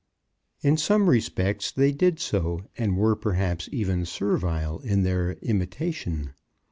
[0.61, 6.33] In some respects they did so, and were perhaps even servile in their imitation.